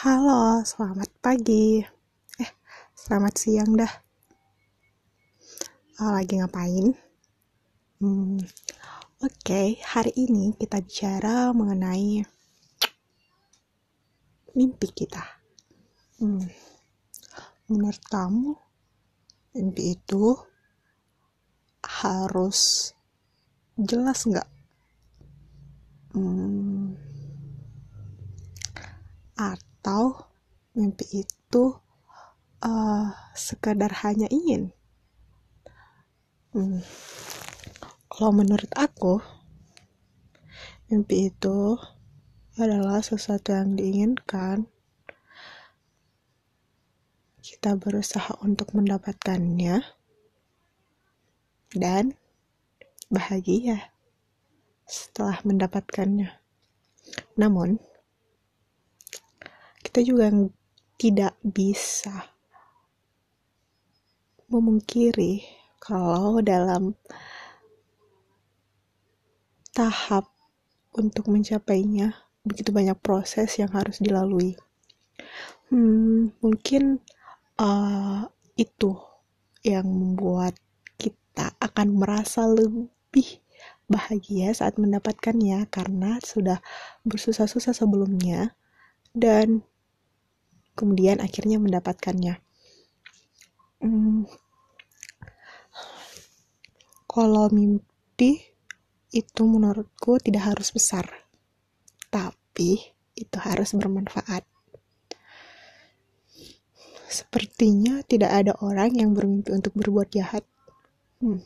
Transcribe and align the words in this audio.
Halo, 0.00 0.64
selamat 0.64 1.12
pagi. 1.20 1.76
Eh, 2.40 2.52
selamat 2.96 3.34
siang 3.36 3.76
dah. 3.76 3.92
Oh, 6.00 6.16
lagi 6.16 6.40
ngapain? 6.40 6.96
Hmm, 8.00 8.40
Oke, 9.20 9.28
okay. 9.28 9.68
hari 9.84 10.16
ini 10.16 10.56
kita 10.56 10.80
bicara 10.80 11.52
mengenai 11.52 12.24
mimpi 14.56 14.88
kita. 14.88 15.20
Hmm, 16.16 16.48
menurut 17.68 18.00
kamu, 18.08 18.56
mimpi 19.52 20.00
itu 20.00 20.32
harus 21.84 22.88
jelas 23.76 24.24
nggak? 24.24 24.48
Hmm, 26.16 26.96
atau 29.36 29.69
mimpi 30.74 31.26
itu 31.26 31.64
uh, 32.62 33.06
sekadar 33.34 33.90
hanya 34.06 34.30
ingin. 34.30 34.70
Hmm. 36.50 36.82
kalau 38.10 38.34
menurut 38.34 38.66
aku 38.74 39.22
mimpi 40.90 41.30
itu 41.30 41.78
adalah 42.58 42.98
sesuatu 43.00 43.54
yang 43.54 43.78
diinginkan. 43.78 44.66
Kita 47.40 47.78
berusaha 47.78 48.34
untuk 48.42 48.74
mendapatkannya 48.74 49.82
dan 51.74 52.18
bahagia 53.10 53.94
setelah 54.86 55.38
mendapatkannya. 55.46 56.34
Namun 57.38 57.78
kita 59.90 60.06
juga 60.06 60.30
tidak 61.02 61.34
bisa 61.42 62.30
memungkiri 64.46 65.42
kalau 65.82 66.38
dalam 66.38 66.94
tahap 69.74 70.30
untuk 70.94 71.26
mencapainya 71.26 72.14
begitu 72.46 72.70
banyak 72.70 72.94
proses 73.02 73.58
yang 73.58 73.74
harus 73.74 73.98
dilalui. 73.98 74.54
Hmm, 75.74 76.38
mungkin 76.38 77.02
uh, 77.58 78.30
itu 78.54 78.94
yang 79.66 79.90
membuat 79.90 80.54
kita 81.02 81.50
akan 81.58 81.98
merasa 81.98 82.46
lebih 82.46 83.42
bahagia 83.90 84.54
saat 84.54 84.78
mendapatkannya 84.78 85.66
karena 85.66 86.22
sudah 86.22 86.62
bersusah-susah 87.02 87.74
sebelumnya 87.74 88.54
dan 89.10 89.66
kemudian 90.80 91.20
akhirnya 91.20 91.60
mendapatkannya. 91.60 92.40
Hmm, 93.84 94.24
kalau 97.04 97.52
mimpi 97.52 98.40
itu 99.12 99.42
menurutku 99.44 100.16
tidak 100.22 100.56
harus 100.56 100.72
besar, 100.72 101.04
tapi 102.08 102.80
itu 103.12 103.36
harus 103.36 103.76
bermanfaat. 103.76 104.48
Sepertinya 107.10 108.06
tidak 108.06 108.30
ada 108.30 108.52
orang 108.62 108.94
yang 108.94 109.10
bermimpi 109.12 109.50
untuk 109.50 109.74
berbuat 109.74 110.14
jahat. 110.14 110.46
Hmm. 111.18 111.42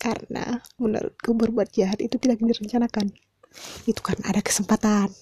Karena 0.00 0.58
menurutku 0.80 1.36
berbuat 1.36 1.70
jahat 1.76 2.00
itu 2.00 2.16
tidak 2.16 2.40
direncanakan. 2.40 3.12
Itu 3.84 4.00
kan 4.00 4.16
ada 4.24 4.40
kesempatan. 4.40 5.12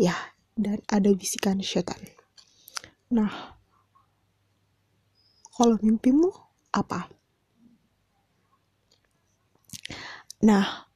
Ya, 0.00 0.16
dan 0.56 0.78
ada 0.88 1.10
bisikan 1.12 1.60
setan. 1.64 1.98
Nah, 3.12 3.56
kalau 5.52 5.76
mimpimu 5.80 6.32
apa? 6.72 7.08
Nah, 10.42 10.90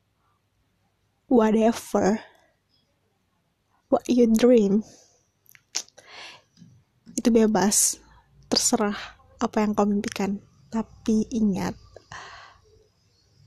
whatever 1.30 2.18
what 3.92 4.02
you 4.10 4.26
dream 4.34 4.82
itu 7.16 7.28
bebas, 7.32 7.98
terserah 8.50 8.94
apa 9.40 9.62
yang 9.64 9.72
kau 9.74 9.88
mimpikan. 9.88 10.38
Tapi 10.70 11.26
ingat, 11.32 11.72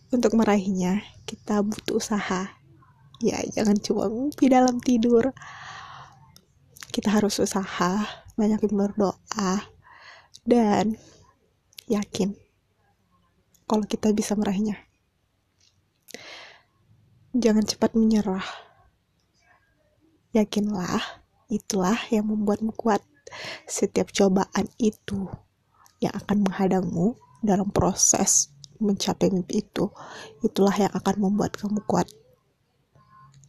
untuk 0.10 0.34
meraihnya 0.34 1.06
kita 1.30 1.62
butuh 1.62 2.02
usaha. 2.02 2.50
Ya, 3.20 3.38
jangan 3.52 3.78
cuma 3.78 4.08
mimpi 4.08 4.48
dalam 4.48 4.80
tidur 4.80 5.36
kita 7.00 7.16
harus 7.16 7.40
usaha, 7.40 8.04
banyakin 8.36 8.76
berdoa, 8.76 9.72
dan 10.44 11.00
yakin 11.88 12.36
kalau 13.64 13.88
kita 13.88 14.12
bisa 14.12 14.36
meraihnya. 14.36 14.76
Jangan 17.32 17.64
cepat 17.64 17.96
menyerah. 17.96 18.44
Yakinlah, 20.36 21.24
itulah 21.48 21.96
yang 22.12 22.28
membuatmu 22.28 22.76
kuat. 22.76 23.00
Setiap 23.64 24.12
cobaan 24.12 24.68
itu 24.76 25.32
yang 26.04 26.12
akan 26.12 26.52
menghadangmu 26.52 27.16
dalam 27.40 27.72
proses 27.72 28.52
mencapai 28.84 29.32
mimpi 29.32 29.64
itu, 29.64 29.88
itulah 30.44 30.76
yang 30.76 30.92
akan 30.92 31.16
membuat 31.32 31.56
kamu 31.56 31.80
kuat. 31.88 32.12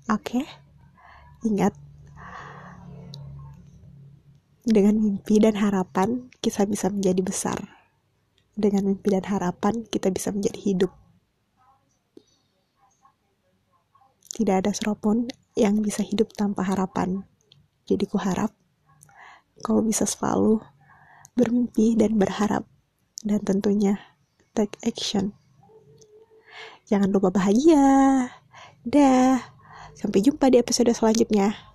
Oke, 0.07 0.39
okay? 0.39 0.47
ingat 1.43 1.75
dengan 4.71 4.97
mimpi 5.03 5.43
dan 5.43 5.59
harapan, 5.59 6.31
kita 6.39 6.63
bisa 6.65 6.87
menjadi 6.89 7.21
besar. 7.21 7.59
Dengan 8.55 8.95
mimpi 8.95 9.11
dan 9.11 9.27
harapan, 9.27 9.83
kita 9.87 10.11
bisa 10.15 10.31
menjadi 10.31 10.59
hidup. 10.59 10.93
Tidak 14.31 14.57
ada 14.65 14.73
seorang 14.73 15.29
yang 15.59 15.83
bisa 15.85 16.01
hidup 16.01 16.33
tanpa 16.33 16.65
harapan. 16.65 17.27
Jadi 17.85 18.07
ku 18.07 18.17
harap 18.17 18.55
kau 19.61 19.85
bisa 19.85 20.09
selalu 20.09 20.63
bermimpi 21.37 21.99
dan 21.99 22.17
berharap. 22.17 22.65
Dan 23.21 23.45
tentunya 23.45 24.01
take 24.57 24.81
action. 24.81 25.37
Jangan 26.89 27.13
lupa 27.13 27.29
bahagia. 27.29 28.33
Dah. 28.81 29.37
Sampai 29.93 30.25
jumpa 30.25 30.49
di 30.49 30.57
episode 30.57 30.89
selanjutnya. 30.97 31.70